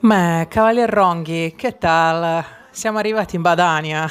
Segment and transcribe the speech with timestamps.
[0.00, 2.44] Beh, Cavalier Ronghi, che tal?
[2.70, 4.08] Siamo arrivati in Badania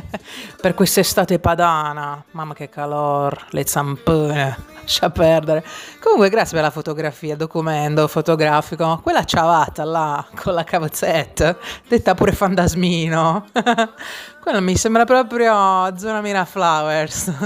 [0.58, 2.24] per quest'estate padana.
[2.30, 5.62] Mamma che calor, le zampone, lascia perdere.
[6.00, 8.98] Comunque, grazie per la fotografia, documento fotografico.
[9.02, 13.48] Quella ciavata là con la cavazzetta, detta pure fantasmino.
[14.40, 17.28] Quello mi sembra proprio zona Miraflowers.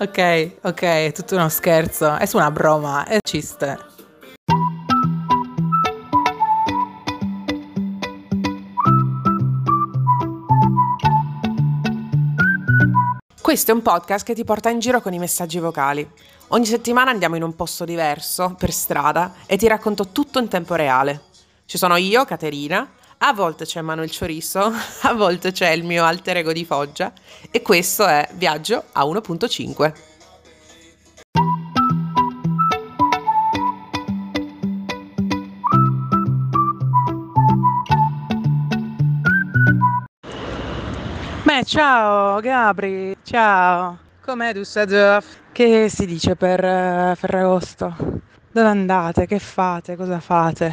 [0.00, 2.14] ok, ok, è tutto uno scherzo.
[2.14, 3.95] È su una broma, è ciste.
[13.56, 16.06] Questo è un podcast che ti porta in giro con i messaggi vocali.
[16.48, 20.74] Ogni settimana andiamo in un posto diverso, per strada, e ti racconto tutto in tempo
[20.74, 21.22] reale.
[21.64, 24.60] Ci sono io, Caterina, a volte c'è Manuel Cioriso,
[25.00, 27.10] a volte c'è il mio alter ego di Foggia,
[27.50, 30.15] e questo è Viaggio a 1.5.
[41.66, 43.98] ciao Gabri, ciao.
[44.24, 45.24] Com'è Düsseldorf?
[45.52, 47.94] Che si dice per uh, Ferragosto?
[48.52, 49.26] Dove andate?
[49.26, 49.96] Che fate?
[49.96, 50.72] Cosa fate?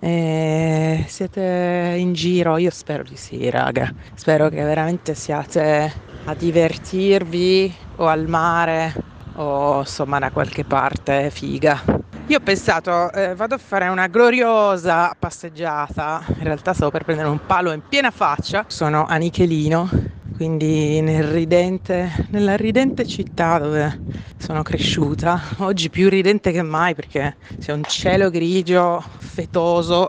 [0.00, 2.58] E siete in giro?
[2.58, 3.90] Io spero di sì, raga.
[4.14, 5.92] Spero che veramente siate
[6.26, 8.92] a divertirvi o al mare
[9.36, 11.82] o insomma da qualche parte figa.
[12.26, 17.28] Io ho pensato, eh, vado a fare una gloriosa passeggiata, in realtà stavo per prendere
[17.28, 19.90] un palo in piena faccia, sono a Nichelino,
[20.34, 24.02] quindi nel ridente, nella ridente città dove
[24.36, 30.08] sono cresciuta, oggi più ridente che mai perché c'è un cielo grigio, fetoso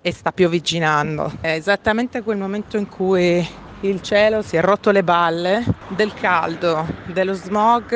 [0.00, 1.30] e sta piovigginando.
[1.40, 3.46] È esattamente quel momento in cui
[3.80, 7.94] il cielo si è rotto le balle del caldo, dello smog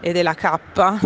[0.00, 0.98] e della cappa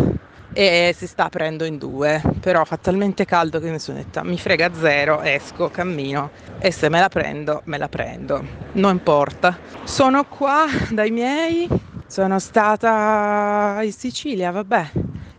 [0.53, 4.37] e si sta aprendo in due, però fa talmente caldo che mi sono detta mi
[4.37, 6.31] frega zero, esco, cammino.
[6.59, 8.43] E se me la prendo, me la prendo,
[8.73, 9.57] non importa.
[9.83, 11.67] Sono qua dai miei,
[12.07, 14.91] sono stata in Sicilia, vabbè,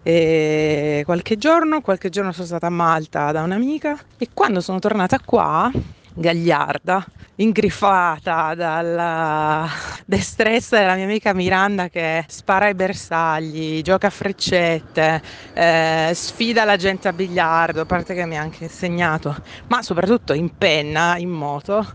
[0.02, 3.98] e qualche giorno, qualche giorno sono stata a Malta da un'amica.
[4.16, 5.70] E quando sono tornata qua,
[6.20, 7.04] gagliarda,
[7.36, 9.66] ingrifata dalla
[10.04, 15.22] destrezza della mia amica Miranda che spara ai bersagli, gioca a freccette,
[15.54, 19.34] eh, sfida la gente a biliardo, a parte che mi ha anche insegnato,
[19.68, 21.86] ma soprattutto in penna, in moto.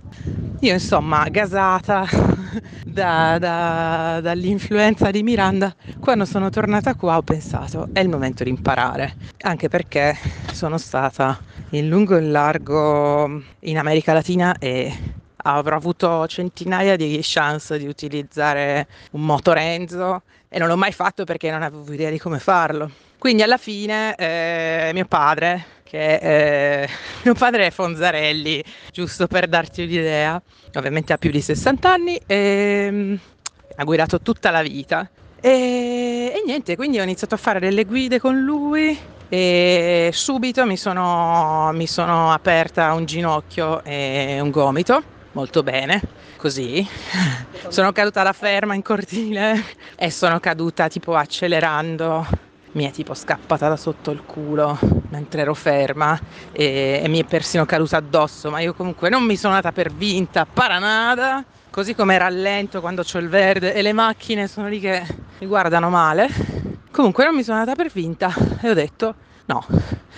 [0.62, 2.07] Io insomma, gasata
[2.84, 8.50] da, da, dall'influenza di Miranda, quando sono tornata qua ho pensato è il momento di
[8.50, 10.18] imparare, anche perché
[10.52, 11.38] sono stata
[11.72, 14.94] in lungo e in largo in America Latina e
[15.38, 21.52] avrò avuto centinaia di chance di utilizzare un motorenzo e non l'ho mai fatto perché
[21.52, 22.90] non avevo idea di come farlo.
[23.18, 26.90] Quindi alla fine eh, mio padre, che eh,
[27.24, 30.42] mio padre è Fonzarelli, giusto per darti un'idea,
[30.75, 33.16] ovviamente ha più di 60 anni e mm,
[33.75, 35.09] ha guidato tutta la vita.
[35.42, 38.98] E, e niente, quindi ho iniziato a fare delle guide con lui
[39.38, 45.03] e subito mi sono, mi sono aperta un ginocchio e un gomito
[45.34, 46.01] molto bene,
[46.38, 46.88] così.
[47.68, 49.62] sono caduta da ferma in cortile
[49.97, 52.25] e sono caduta tipo accelerando.
[52.72, 54.78] Mi è tipo scappata da sotto il culo
[55.09, 56.18] mentre ero ferma
[56.53, 59.91] e, e mi è persino caduta addosso, ma io comunque non mi sono data per
[59.91, 61.44] vinta, paranada.
[61.69, 65.06] Così come rallento quando ho il verde e le macchine sono lì che
[65.40, 66.29] mi guardano male.
[66.90, 69.16] Comunque non mi sono data per vinta e ho detto
[69.47, 69.63] No,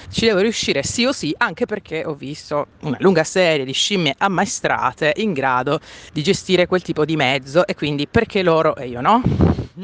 [0.09, 4.15] ci devo riuscire sì o sì, anche perché ho visto una lunga serie di scimmie
[4.17, 5.81] ammaestrate in grado
[6.13, 9.21] di gestire quel tipo di mezzo e quindi perché loro e io no?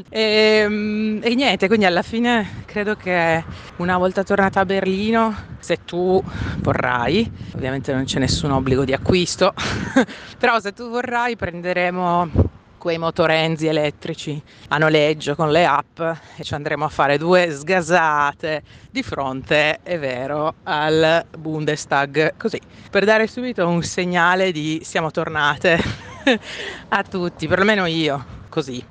[0.09, 3.43] E, ehm, e, niente, quindi alla fine credo che
[3.77, 6.21] una volta tornata a Berlino, se tu
[6.59, 9.53] vorrai, ovviamente non c'è nessun obbligo di acquisto,
[10.39, 12.52] però se tu vorrai prenderemo
[12.83, 16.01] quei motorenzi elettrici a noleggio con le app
[16.35, 18.61] e ci andremo a fare due sgasate
[18.91, 22.59] di fronte, è vero, al Bundestag, così,
[22.91, 25.81] per dare subito un segnale di siamo tornate
[26.89, 28.85] a tutti, perlomeno io, così.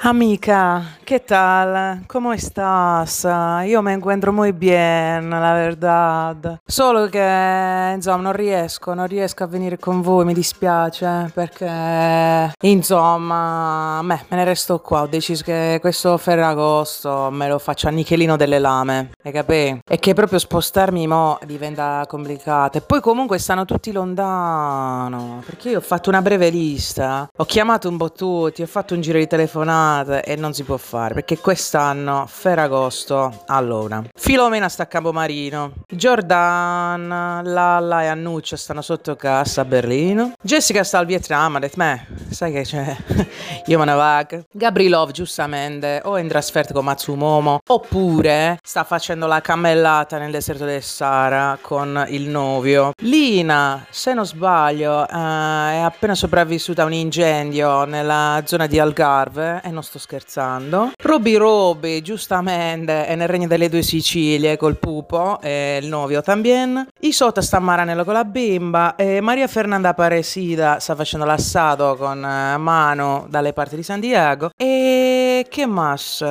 [0.00, 2.04] Amica, ¿qué tal?
[2.06, 3.26] ¿Cómo estás?
[3.66, 6.60] Io me encuentro muy bien, la verdad.
[6.64, 14.00] Solo che, insomma, non riesco, non riesco a venire con voi, mi dispiace, perché, insomma,
[14.02, 15.02] me, me ne resto qua.
[15.02, 19.80] Ho deciso che questo Ferragosto me lo faccio a Nichelino delle Lame, hai capito?
[19.88, 22.78] E che proprio spostarmi mo diventa complicato.
[22.78, 27.88] E poi comunque stanno tutti lontano, perché io ho fatto una breve lista, ho chiamato
[27.88, 31.14] un po' tutti, ho fatto un giro di telefonate e non si può fare fare
[31.14, 39.62] perché quest'anno Ferragosto allora Filomena sta a Campomarino Giordana, Lalla e Annuccia stanno sotto casa
[39.62, 42.96] a Berlino Jessica sta al Vietnam ha detto me sai che c'è
[43.66, 49.26] io me ne vado Gabrilov giustamente o è in trasferta con Matsumomo oppure sta facendo
[49.26, 52.92] la cammellata nel deserto del Sahara con il novio.
[53.02, 59.60] Lina se non sbaglio eh, è appena sopravvissuta a un incendio nella zona di Algarve
[59.62, 65.40] e non sto scherzando Roby Roby giustamente è nel regno delle due Sicilie col pupo
[65.40, 70.94] e il novio también Isota sta Maranello con la bimba e Maria Fernanda Paresida sta
[70.94, 76.24] facendo l'assato con eh, Mano dalle parti di San Diego e che mas?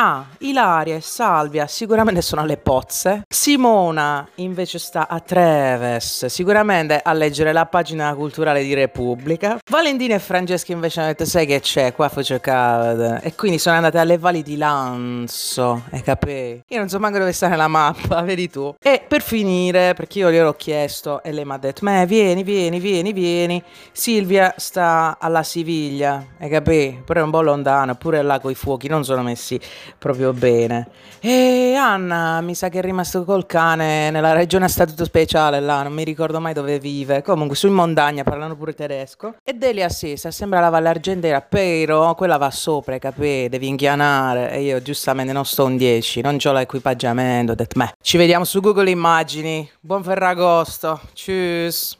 [0.00, 3.24] Ah, Ilaria e Salvia sicuramente sono alle pozze.
[3.28, 9.58] Simona invece sta a Treves, sicuramente a leggere la pagina culturale di Repubblica.
[9.68, 13.18] Valentina e Francesca invece hanno detto sai che c'è, qua faccio cavolo.
[13.20, 16.62] E quindi sono andate alle valli di Lanzo, hai capito?
[16.68, 18.72] Io non so manco dove sta nella mappa, vedi tu.
[18.80, 22.78] E per finire, perché io gliel'ho chiesto e lei mi ha detto, ma vieni, vieni,
[22.78, 23.60] vieni, vieni.
[23.90, 27.02] Silvia sta alla Siviglia, hai capito?
[27.04, 29.58] Però è un po' lontano, pure là con i fuochi non sono messi
[29.96, 30.88] proprio bene.
[31.20, 35.82] E Anna mi sa che è rimasto col cane nella regione a statuto speciale là,
[35.82, 37.22] non mi ricordo mai dove vive.
[37.22, 39.34] Comunque su in montagna parlano pure tedesco.
[39.42, 43.48] E Delia Assisa sembra la Valle Argentera, però quella va sopra, capì?
[43.48, 44.52] Devi inghianare.
[44.52, 47.52] E io giustamente non sto un 10, non ho l'equipaggiamento.
[47.52, 49.68] Ho detto, beh, ci vediamo su Google Immagini.
[49.80, 51.00] Buon Ferragosto.
[51.12, 51.96] Tschüss.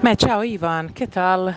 [0.00, 1.54] Beh, ciao Ivan, che tal?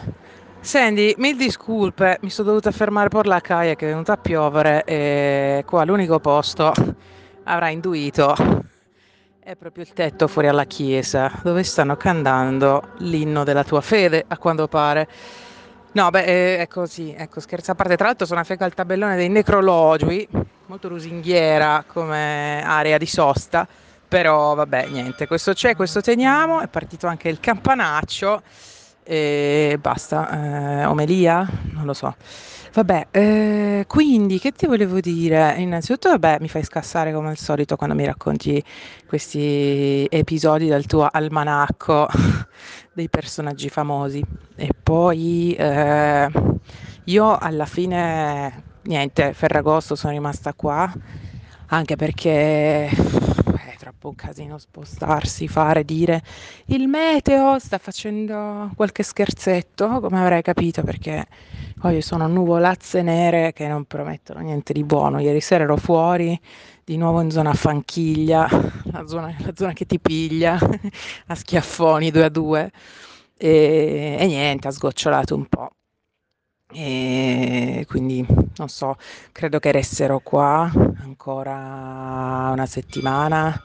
[0.63, 4.85] Senti, mil disculpe, mi sono dovuta fermare per la caia che è venuta a piovere
[4.85, 6.71] e qua l'unico posto,
[7.43, 8.33] avrà intuito,
[9.41, 14.37] è proprio il tetto fuori alla chiesa dove stanno cantando l'inno della tua fede, a
[14.37, 15.09] quanto pare.
[15.91, 17.97] No, beh, è così, ecco, scherzo a parte.
[17.97, 20.25] Tra l'altro sono affeca al tabellone dei necrologi,
[20.67, 23.67] molto lusinghiera come area di sosta,
[24.07, 28.41] però vabbè, niente, questo c'è, questo teniamo, è partito anche il campanaccio
[29.03, 30.81] e basta.
[30.81, 31.47] Eh, omelia?
[31.71, 32.15] Non lo so.
[32.73, 35.55] Vabbè, eh, quindi che ti volevo dire?
[35.59, 38.63] Innanzitutto, vabbè, mi fai scassare come al solito quando mi racconti
[39.05, 42.07] questi episodi del tuo almanacco
[42.91, 44.23] dei personaggi famosi.
[44.55, 46.29] E poi eh,
[47.05, 50.91] io alla fine, niente, Ferragosto sono rimasta qua,
[51.67, 52.89] anche perché
[54.03, 56.21] troppo un casino spostarsi, fare, dire
[56.65, 61.25] il meteo sta facendo qualche scherzetto, come avrai capito, perché
[61.83, 65.19] oggi sono nuvolazze nere che non promettono niente di buono.
[65.19, 66.37] Ieri sera ero fuori,
[66.83, 68.47] di nuovo in zona Fanchiglia,
[68.91, 70.59] la zona, la zona che ti piglia,
[71.27, 72.71] a schiaffoni due a due,
[73.37, 75.69] e, e niente, ha sgocciolato un po'.
[76.75, 78.25] E quindi
[78.57, 78.95] non so,
[79.31, 80.71] credo che resterò qua
[81.03, 83.55] ancora una settimana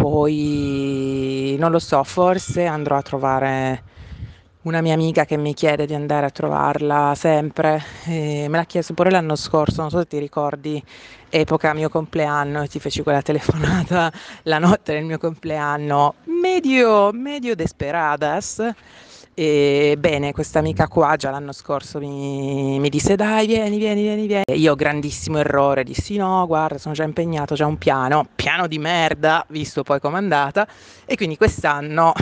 [0.00, 3.82] poi non lo so, forse andrò a trovare
[4.62, 8.94] una mia amica che mi chiede di andare a trovarla sempre, e me l'ha chiesto
[8.94, 10.82] pure l'anno scorso, non so se ti ricordi,
[11.28, 14.10] epoca mio compleanno, ti feci quella telefonata
[14.44, 18.72] la notte del mio compleanno, medio, medio desperadas
[19.34, 24.26] e bene, questa amica qua già l'anno scorso mi, mi, disse dai vieni, vieni, vieni,
[24.26, 24.44] vieni.
[24.54, 29.44] Io grandissimo errore, dissi no, guarda sono già impegnato, già un piano, piano di merda,
[29.48, 30.66] visto poi com'è andata.
[31.06, 32.12] E quindi quest'anno,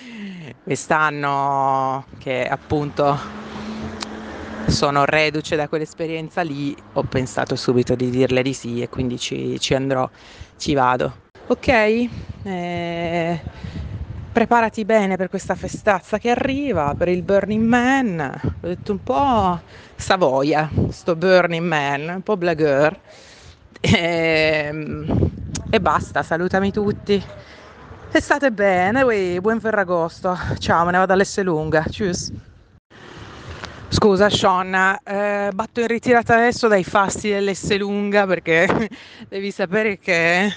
[0.62, 3.18] quest'anno che appunto
[4.68, 9.58] sono reduce da quell'esperienza lì, ho pensato subito di dirle di sì e quindi ci,
[9.60, 10.08] ci andrò,
[10.56, 11.26] ci vado.
[11.48, 12.08] Ok?
[12.44, 13.40] Eh,
[14.38, 18.40] preparati bene per questa festazza che arriva, per il Burning Man.
[18.60, 19.60] Ho detto un po'
[19.96, 22.96] Savoia, sto Burning Man, un po' blagueur.
[23.80, 25.30] E, ehm,
[25.68, 27.20] e basta, salutami tutti.
[28.12, 30.38] E state bene, uè, buon Ferragosto.
[30.58, 31.82] Ciao, me ne vado all'Esselunga.
[31.88, 32.30] Tschüss.
[33.88, 38.68] Scusa Sean, eh, batto in ritirata adesso dai fasti dell'Esselunga perché
[39.28, 40.52] devi sapere che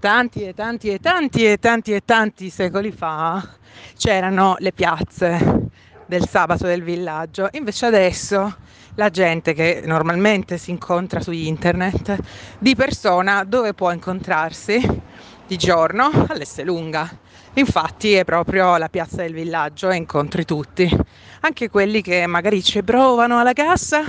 [0.00, 3.56] tanti e tanti e tanti e tanti e tanti secoli fa
[3.96, 5.66] c'erano le piazze
[6.06, 8.56] del sabato del villaggio, invece adesso
[8.94, 12.16] la gente che normalmente si incontra su internet
[12.58, 15.02] di persona dove può incontrarsi?
[15.46, 17.08] Di giorno all'Esselunga.
[17.54, 20.88] Infatti è proprio la piazza del villaggio e incontri tutti,
[21.40, 24.04] anche quelli che magari ci provano alla cassa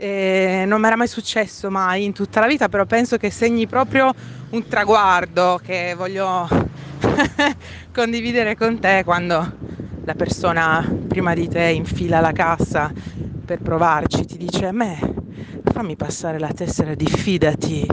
[0.00, 3.66] e non mi era mai successo mai in tutta la vita, però penso che segni
[3.66, 4.10] proprio
[4.48, 6.48] un traguardo che voglio
[7.92, 9.58] condividere con te quando
[10.04, 12.90] la persona prima di te infila la cassa
[13.44, 14.98] per provarci, ti dice a me
[15.70, 17.86] fammi passare la tessera di fidati,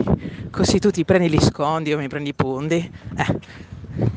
[0.49, 2.89] così tu ti prendi gli scondi, io mi prendi i punti.
[3.17, 3.39] Eh,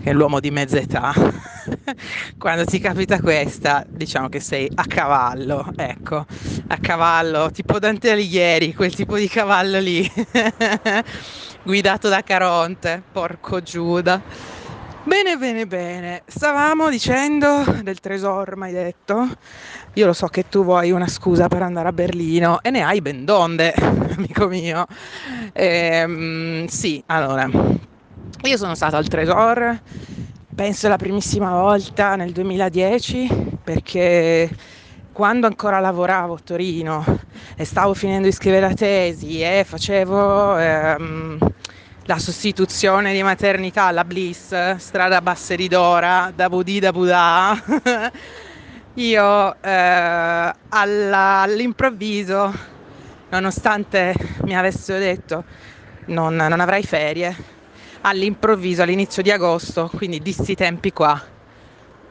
[0.03, 1.13] che è l'uomo di mezza età.
[2.39, 6.25] Quando ti capita questa, diciamo che sei a cavallo, ecco,
[6.69, 10.11] a cavallo, tipo Dante Alighieri, quel tipo di cavallo lì,
[11.63, 14.21] guidato da Caronte, porco Giuda.
[15.03, 16.23] Bene, bene, bene.
[16.27, 19.29] Stavamo dicendo del Tresor, mi detto.
[19.95, 23.01] Io lo so che tu vuoi una scusa per andare a Berlino e ne hai
[23.01, 23.73] ben donde,
[24.17, 24.87] amico mio.
[25.53, 27.49] Ehm, sì, allora,
[28.43, 29.81] io sono stata al Tresor,
[30.55, 34.49] penso la primissima volta nel 2010, perché
[35.13, 37.05] quando ancora lavoravo a Torino
[37.57, 41.39] e stavo finendo di scrivere la tesi e facevo ehm,
[42.05, 47.63] la sostituzione di maternità alla Bliss, strada Basseridora, da Budì da Budà,
[48.95, 52.53] io eh, alla, all'improvviso,
[53.29, 55.45] nonostante mi avessero detto
[56.07, 57.37] non, non avrai ferie,
[58.03, 61.21] all'improvviso all'inizio di agosto, quindi di sti tempi qua,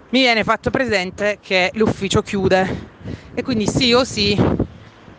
[0.10, 2.88] mi viene fatto presente che l'ufficio chiude
[3.34, 4.38] e quindi sì o sì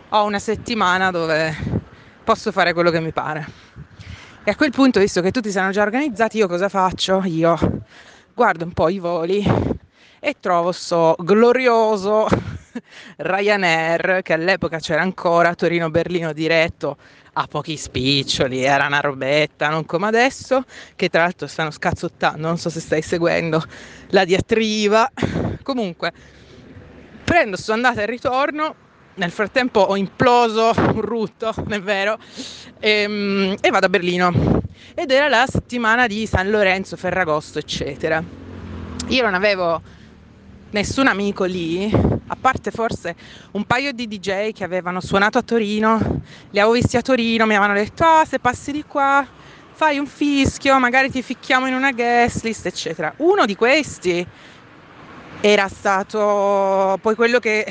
[0.09, 1.55] ho una settimana dove
[2.23, 3.47] posso fare quello che mi pare.
[4.43, 7.21] E a quel punto, visto che tutti sono già organizzati, io cosa faccio?
[7.25, 7.57] Io
[8.33, 9.45] guardo un po' i voli
[10.19, 12.27] e trovo sto glorioso
[13.17, 16.97] Ryanair che all'epoca c'era ancora Torino-Berlino diretto
[17.33, 20.63] a pochi spiccioli, era una robetta, non come adesso,
[20.95, 23.63] che tra l'altro stanno scazzottando, non so se stai seguendo
[24.09, 25.11] la diatriba.
[25.63, 26.11] Comunque,
[27.23, 28.75] prendo sto andata e ritorno,
[29.15, 32.17] nel frattempo ho imploso un rutto, è vero,
[32.79, 34.59] e, ehm, e vado a Berlino.
[34.93, 38.21] Ed era la settimana di San Lorenzo, Ferragosto, eccetera.
[39.07, 39.81] Io non avevo
[40.71, 41.89] nessun amico lì,
[42.31, 43.13] a parte forse
[43.51, 46.21] un paio di DJ che avevano suonato a Torino,
[46.51, 49.27] li avevo visti a Torino, mi avevano detto ah, se passi di qua
[49.73, 53.13] fai un fischio, magari ti ficchiamo in una guest list, eccetera.
[53.17, 54.25] Uno di questi
[55.41, 57.65] era stato poi quello che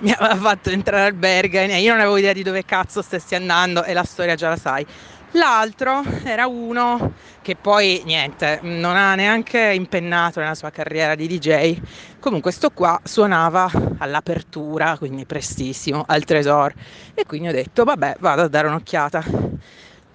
[0.00, 3.34] mi aveva fatto entrare al Bergen e io non avevo idea di dove cazzo stessi
[3.36, 4.84] andando e la storia già la sai.
[5.34, 11.78] L'altro era uno che poi niente, non ha neanche impennato nella sua carriera di DJ.
[12.18, 16.74] Comunque sto qua suonava all'apertura, quindi prestissimo, al Tresor.
[17.14, 19.24] E quindi ho detto, vabbè, vado a dare un'occhiata.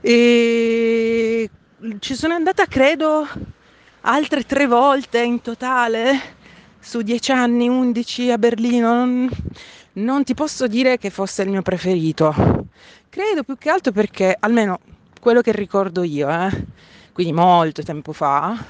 [0.02, 1.50] E
[2.00, 3.26] ci sono andata, credo,
[4.02, 6.20] altre tre volte in totale,
[6.80, 8.94] su dieci anni, undici a Berlino.
[8.94, 9.30] Non,
[9.94, 12.34] non ti posso dire che fosse il mio preferito.
[13.10, 14.80] Credo più che altro perché, almeno
[15.26, 16.52] quello che ricordo io, eh,
[17.12, 18.64] quindi molto tempo fa,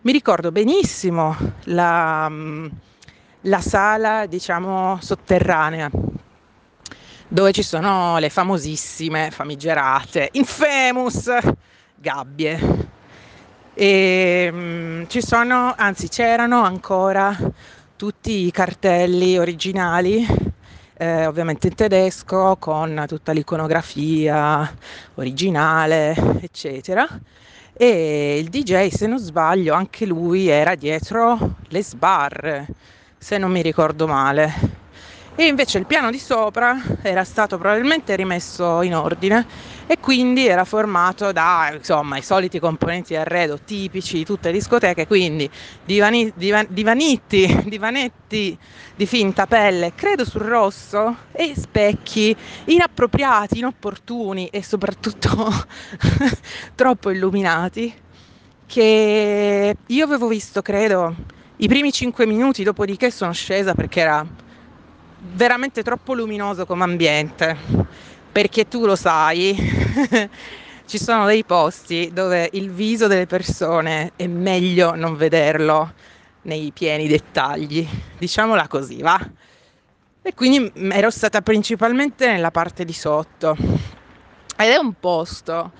[0.00, 2.66] mi ricordo benissimo la, mm,
[3.42, 5.90] la sala, diciamo, sotterranea
[7.28, 11.36] dove ci sono le famosissime, famigerate, infamous
[11.96, 12.88] gabbie.
[13.74, 17.36] E mh, ci sono, anzi c'erano ancora
[17.96, 20.26] tutti i cartelli originali
[21.00, 24.70] eh, ovviamente in tedesco con tutta l'iconografia
[25.14, 27.08] originale, eccetera.
[27.72, 32.66] E il DJ, se non sbaglio, anche lui era dietro le sbarre,
[33.16, 34.79] se non mi ricordo male
[35.40, 39.46] e invece il piano di sopra era stato probabilmente rimesso in ordine
[39.86, 44.58] e quindi era formato da insomma i soliti componenti di arredo tipici di tutte le
[44.58, 45.48] discoteche, quindi
[45.82, 48.58] divani, divan, divanitti, divanetti
[48.94, 55.50] di finta pelle, credo sul rosso e specchi inappropriati, inopportuni e soprattutto
[56.76, 57.94] troppo illuminati
[58.66, 61.14] che io avevo visto credo
[61.56, 64.48] i primi 5 minuti, dopodiché sono scesa perché era
[65.20, 67.56] veramente troppo luminoso come ambiente,
[68.32, 69.56] perché tu lo sai,
[70.86, 75.92] ci sono dei posti dove il viso delle persone è meglio non vederlo
[76.42, 77.86] nei pieni dettagli,
[78.18, 79.18] diciamola così, va?
[80.22, 83.56] E quindi ero stata principalmente nella parte di sotto.
[84.56, 85.72] Ed è un posto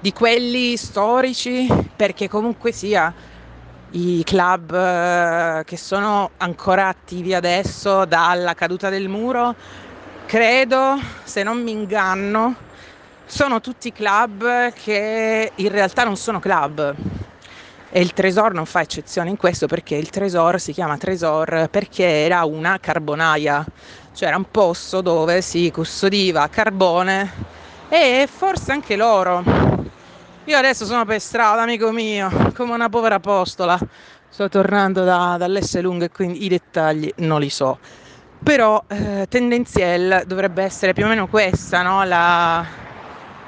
[0.00, 3.12] di quelli storici perché comunque sia
[3.94, 9.54] i club eh, che sono ancora attivi adesso dalla caduta del muro,
[10.26, 12.56] credo, se non mi inganno,
[13.24, 16.94] sono tutti club che in realtà non sono club.
[17.90, 22.04] E il Tresor non fa eccezione in questo perché il Tresor si chiama Tresor perché
[22.04, 23.64] era una carbonaia,
[24.12, 27.52] cioè era un posto dove si custodiva carbone
[27.88, 29.63] e forse anche l'oro
[30.46, 33.78] io adesso sono per strada, amico mio, come una povera apostola.
[34.28, 37.78] Sto tornando da, dall'S lungo e quindi i dettagli non li so.
[38.42, 42.04] però eh, tendenziel dovrebbe essere più o meno questa, no?
[42.04, 42.64] la,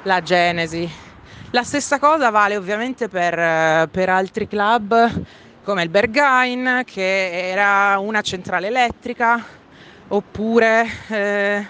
[0.03, 0.89] la genesi.
[1.51, 5.23] La stessa cosa vale ovviamente per, per altri club
[5.63, 9.43] come il Berghain, che era una centrale elettrica,
[10.07, 11.67] oppure, eh,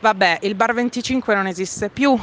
[0.00, 2.18] vabbè, il Bar 25 non esiste più,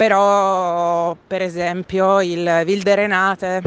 [0.00, 3.60] però per esempio il Vilde Renate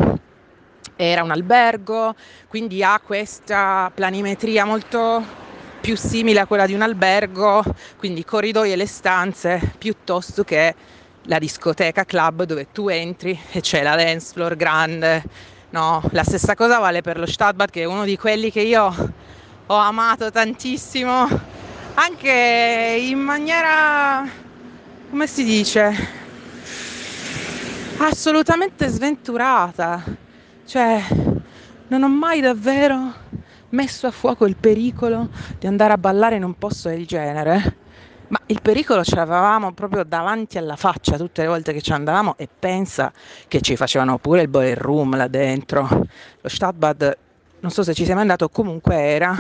[0.95, 2.15] era un albergo,
[2.47, 5.23] quindi ha questa planimetria molto
[5.79, 7.63] più simile a quella di un albergo,
[7.97, 10.73] quindi corridoi e le stanze, piuttosto che
[11.25, 15.21] la discoteca club dove tu entri e c'è la dance floor grande.
[15.69, 18.85] No, la stessa cosa vale per lo Stadtbad che è uno di quelli che io
[19.67, 21.27] ho amato tantissimo,
[21.93, 24.27] anche in maniera,
[25.11, 26.21] come si dice,
[27.97, 30.03] assolutamente sventurata.
[30.65, 31.03] Cioè,
[31.88, 33.13] non ho mai davvero
[33.69, 37.77] messo a fuoco il pericolo di andare a ballare in un posto del genere.
[38.29, 42.35] Ma il pericolo ce l'avevamo proprio davanti alla faccia tutte le volte che ci andavamo
[42.38, 43.12] e pensa
[43.47, 45.88] che ci facevano pure il boiler room là dentro.
[46.41, 47.17] Lo Stadtbad,
[47.59, 49.35] non so se ci mai andato, comunque era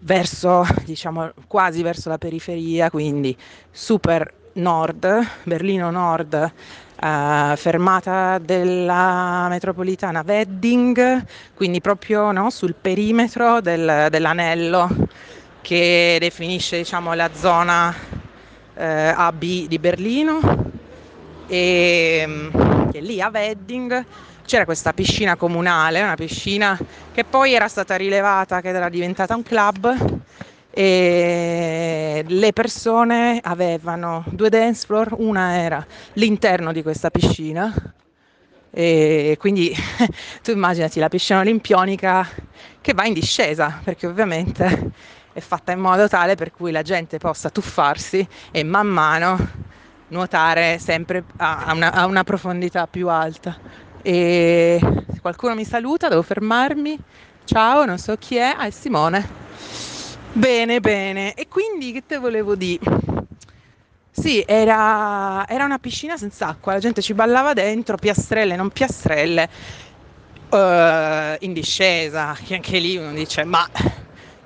[0.00, 3.36] verso, diciamo, quasi verso la periferia, quindi
[3.70, 5.06] super nord,
[5.44, 6.52] Berlino nord,
[7.00, 11.24] uh, fermata della metropolitana Wedding,
[11.54, 14.88] quindi proprio no, sul perimetro del, dell'anello
[15.60, 20.40] che definisce diciamo, la zona uh, eh, AB di Berlino.
[21.46, 24.04] E mm, che lì a Wedding
[24.44, 26.78] c'era questa piscina comunale, una piscina
[27.12, 29.94] che poi era stata rilevata che era diventata un club
[30.78, 37.74] e le persone avevano due dance floor, una era l'interno di questa piscina
[38.70, 39.74] e quindi
[40.40, 42.28] tu immaginati la piscina olimpionica
[42.80, 44.92] che va in discesa perché ovviamente
[45.32, 49.36] è fatta in modo tale per cui la gente possa tuffarsi e man mano
[50.06, 53.58] nuotare sempre a una, a una profondità più alta.
[54.00, 54.78] E
[55.20, 56.96] qualcuno mi saluta devo fermarmi.
[57.42, 58.54] Ciao non so chi è.
[58.56, 59.38] Ah è Simone
[60.38, 61.34] Bene, bene.
[61.34, 62.78] E quindi che te volevo dire?
[64.12, 69.48] Sì, era, era una piscina senza acqua, la gente ci ballava dentro, piastrelle, non piastrelle,
[70.50, 70.56] uh,
[71.40, 73.68] in discesa, che anche lì uno dice, ma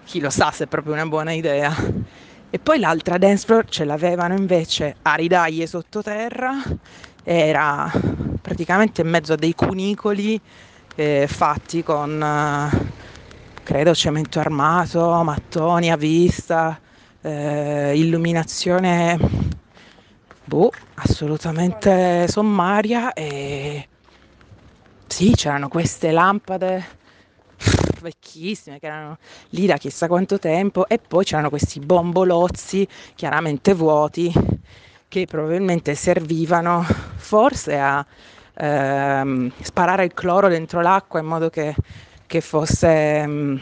[0.04, 1.74] chi lo sa se è proprio una buona idea.
[2.48, 6.54] E poi l'altra dance floor ce l'avevano invece a ridaglie sottoterra,
[7.22, 7.92] era
[8.40, 10.40] praticamente in mezzo a dei cunicoli
[10.94, 12.18] eh, fatti con...
[12.18, 13.10] Uh,
[13.62, 16.78] credo cemento armato, mattoni a vista,
[17.20, 19.18] eh, illuminazione
[20.44, 23.88] boh, assolutamente sommaria e
[25.06, 27.00] sì, c'erano queste lampade
[28.02, 29.18] vecchissime che erano
[29.50, 34.32] lì da chissà quanto tempo e poi c'erano questi bombolozzi chiaramente vuoti
[35.08, 36.82] che probabilmente servivano
[37.16, 38.04] forse a
[38.54, 41.74] ehm, sparare il cloro dentro l'acqua in modo che
[42.32, 43.56] che fosse mh, mm,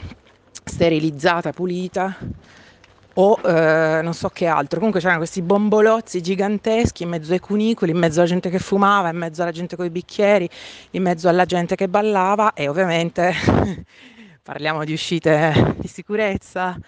[0.63, 2.17] sterilizzata, pulita
[3.15, 4.77] o eh, non so che altro.
[4.77, 9.09] Comunque c'erano questi bombolozzi giganteschi in mezzo ai cunicoli, in mezzo alla gente che fumava,
[9.09, 10.49] in mezzo alla gente con i bicchieri,
[10.93, 13.35] in mezzo alla gente che ballava e ovviamente
[14.41, 16.79] parliamo di uscite di sicurezza.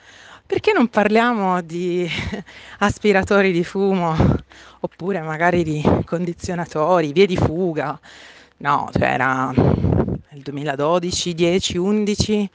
[0.47, 2.09] Perché non parliamo di
[2.79, 4.15] aspiratori di fumo
[4.81, 7.99] oppure magari di condizionatori, vie di fuga?
[8.59, 9.53] No, cioè era
[10.33, 12.51] nel 2012, 10, 11,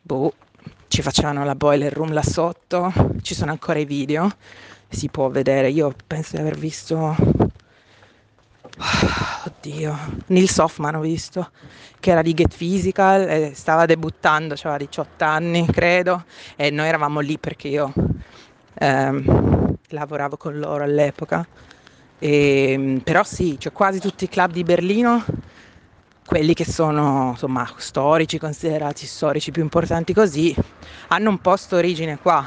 [0.00, 0.32] boh,
[0.86, 2.92] ci facevano la boiler room là sotto,
[3.22, 4.30] ci sono ancora i video,
[4.88, 7.16] si può vedere, io penso di aver visto,
[9.44, 11.50] oddio, Nils Hoffman ho visto,
[11.98, 17.18] che era di Get Physical e stava debuttando, aveva 18 anni credo, e noi eravamo
[17.18, 17.92] lì perché io
[18.74, 21.44] ehm, lavoravo con loro all'epoca.
[22.22, 25.24] E, però sì, cioè quasi tutti i club di Berlino
[26.30, 30.54] quelli che sono insomma storici, considerati storici più importanti così,
[31.08, 32.46] hanno un posto origine qua.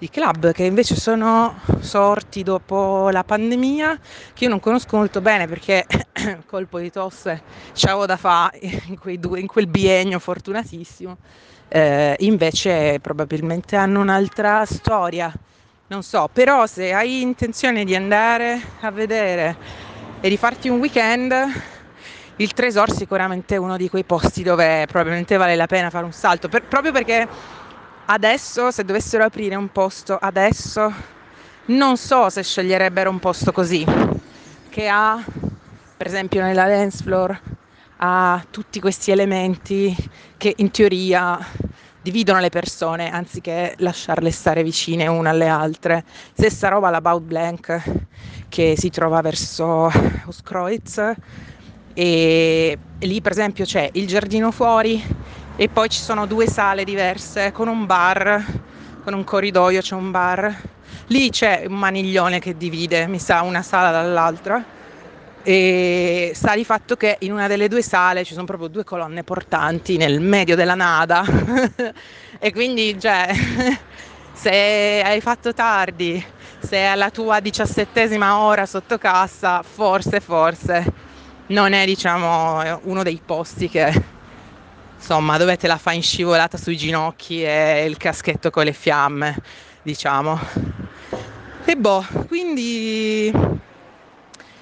[0.00, 3.98] I club che invece sono sorti dopo la pandemia,
[4.34, 5.86] che io non conosco molto bene perché
[6.44, 7.40] colpo di tosse
[7.72, 11.16] c'avevo da fare in, in, quel biennio fortunatissimo,
[11.68, 15.32] eh, invece probabilmente hanno un'altra storia,
[15.86, 19.56] non so, però se hai intenzione di andare a vedere
[20.20, 21.32] e di farti un weekend,
[22.38, 26.12] il Tresor sicuramente è uno di quei posti dove probabilmente vale la pena fare un
[26.12, 27.26] salto, per, proprio perché
[28.06, 30.92] adesso se dovessero aprire un posto adesso
[31.66, 33.84] non so se sceglierebbero un posto così,
[34.70, 35.22] che ha
[35.96, 37.40] per esempio nella dance floor
[37.96, 39.94] ha tutti questi elementi
[40.36, 41.38] che in teoria
[42.00, 46.04] dividono le persone anziché lasciarle stare vicine una alle altre.
[46.32, 47.82] Stessa roba la Baud Blank
[48.48, 49.90] che si trova verso
[50.26, 51.02] Oskreuz
[52.00, 55.04] e lì per esempio c'è il giardino fuori
[55.56, 58.44] e poi ci sono due sale diverse con un bar,
[59.02, 60.56] con un corridoio c'è un bar.
[61.08, 64.64] Lì c'è un maniglione che divide, mi sa, una sala dall'altra.
[65.42, 69.24] E sta di fatto che in una delle due sale ci sono proprio due colonne
[69.24, 71.24] portanti nel medio della nada.
[72.38, 73.28] E quindi cioè,
[74.32, 76.24] se hai fatto tardi,
[76.60, 81.06] se è alla tua diciassettesima ora sotto cassa, forse, forse
[81.48, 84.04] non è diciamo uno dei posti che
[84.96, 89.36] insomma dove te la fai in scivolata sui ginocchi e il caschetto con le fiamme,
[89.82, 90.38] diciamo.
[91.64, 93.32] E boh, quindi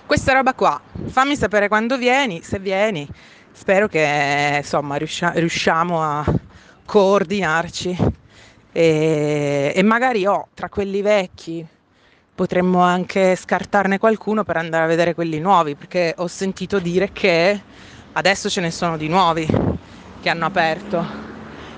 [0.05, 0.81] questa roba qua.
[1.07, 3.09] Fammi sapere quando vieni, se vieni.
[3.53, 6.25] Spero che insomma riuscia- riusciamo a
[6.85, 7.97] coordinarci
[8.71, 11.67] e, e magari oh, tra quelli vecchi
[12.37, 17.59] potremmo anche scartarne qualcuno per andare a vedere quelli nuovi, perché ho sentito dire che
[18.13, 19.49] adesso ce ne sono di nuovi
[20.21, 21.05] che hanno aperto.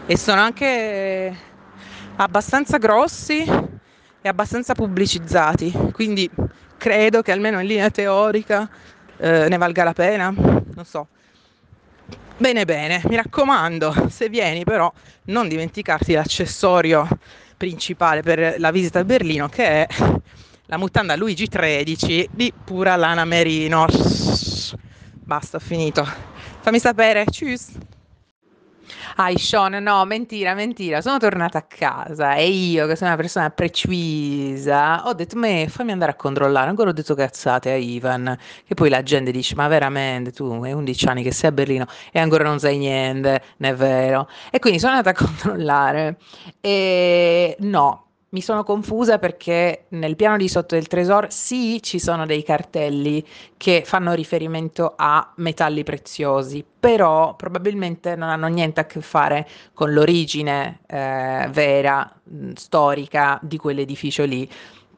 [0.04, 1.36] E sono anche
[2.16, 3.44] abbastanza grossi
[4.20, 6.28] e abbastanza pubblicizzati, quindi
[6.76, 8.68] credo che almeno in linea teorica
[9.16, 11.06] eh, ne valga la pena, non so.
[12.36, 14.92] Bene, bene, mi raccomando, se vieni però
[15.26, 17.06] non dimenticarti l'accessorio
[17.56, 19.86] principale per la visita a Berlino che è
[20.68, 23.86] la mutanda Luigi 13 di pura lana merino.
[25.24, 26.06] Basta, ho finito.
[26.60, 27.72] Fammi sapere, tschüss.
[29.16, 31.00] Ah, Sean, no, mentira, mentira.
[31.00, 35.90] Sono tornata a casa e io, che sono una persona precisa, ho detto, me, fammi
[35.92, 36.68] andare a controllare.
[36.68, 38.38] Ancora ho detto cazzate a Ivan.
[38.66, 41.86] Che poi la gente dice, ma veramente, tu hai 11 anni che sei a Berlino
[42.12, 44.28] e ancora non sai niente, non è vero.
[44.50, 46.18] E quindi sono andata a controllare
[46.60, 52.26] e no, mi sono confusa perché nel piano di sotto del Tresor sì ci sono
[52.26, 53.24] dei cartelli
[53.56, 59.92] che fanno riferimento a metalli preziosi, però probabilmente non hanno niente a che fare con
[59.94, 64.48] l'origine eh, vera, mh, storica di quell'edificio lì.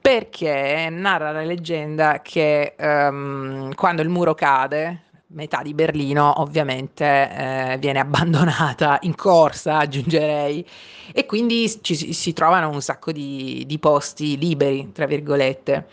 [0.01, 7.77] Perché narra la leggenda che um, quando il muro cade, metà di Berlino ovviamente eh,
[7.79, 10.67] viene abbandonata in corsa, aggiungerei,
[11.13, 15.89] e quindi ci si trovano un sacco di, di posti liberi, tra virgolette.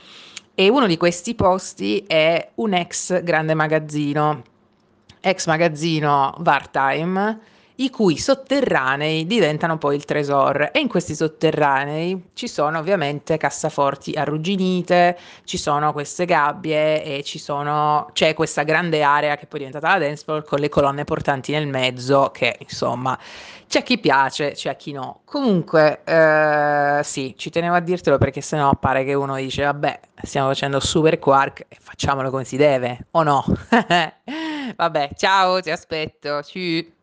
[0.55, 4.41] E uno di questi posti è un ex grande magazzino,
[5.21, 7.39] ex magazzino Wartime,
[7.79, 14.13] i cui sotterranei diventano poi il Tresor e in questi sotterranei ci sono ovviamente cassaforti
[14.13, 19.93] arrugginite, ci sono queste gabbie e sono, c'è questa grande area che poi è diventata
[19.93, 23.17] la dance floor con le colonne portanti nel mezzo che insomma
[23.67, 25.21] c'è chi piace, c'è chi no.
[25.25, 30.47] Comunque eh, sì, ci tenevo a dirtelo perché sennò pare che uno dice vabbè stiamo
[30.47, 33.45] facendo super quark e facciamolo come si deve o no?
[34.75, 36.96] vabbè ciao ti aspetto, ciao.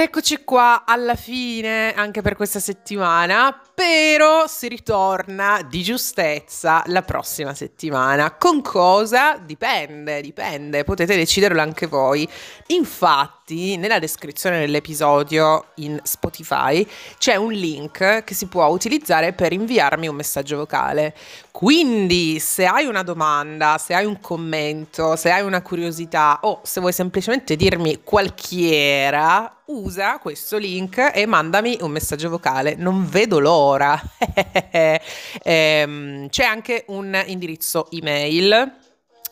[0.00, 7.02] Ed eccoci qua alla fine anche per questa settimana, però si ritorna di giustezza la
[7.02, 8.32] prossima settimana.
[8.32, 9.36] Con cosa?
[9.36, 12.26] Dipende, dipende, potete deciderlo anche voi.
[12.68, 16.86] Infatti, nella descrizione dell'episodio in Spotify
[17.18, 21.14] c'è un link che si può utilizzare per inviarmi un messaggio vocale.
[21.50, 26.80] Quindi, se hai una domanda, se hai un commento, se hai una curiosità o se
[26.80, 32.74] vuoi semplicemente dirmi qualchiera, usa questo link e mandami un messaggio vocale.
[32.74, 34.00] Non vedo l'ora.
[35.42, 38.78] ehm, c'è anche un indirizzo email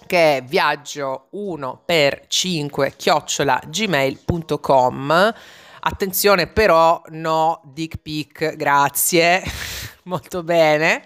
[0.07, 5.35] che è viaggio 1 per 5 chiocciola gmail.com.
[5.81, 9.43] Attenzione però, no dick pic, grazie.
[10.05, 11.03] Molto bene.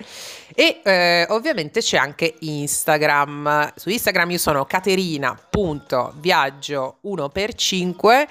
[0.54, 3.72] E eh, ovviamente c'è anche Instagram.
[3.76, 8.26] Su Instagram io sono caterina.viaggio 1x5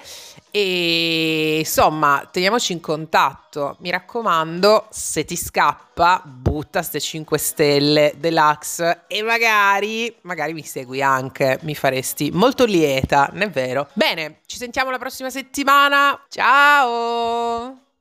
[0.50, 3.76] e insomma teniamoci in contatto.
[3.80, 11.02] Mi raccomando, se ti scappa, butta ste 5 stelle deluxe e magari, magari mi segui
[11.02, 13.88] anche, mi faresti molto lieta, non è vero?
[13.94, 16.20] Bene, ci sentiamo la prossima settimana.
[16.28, 17.91] Ciao!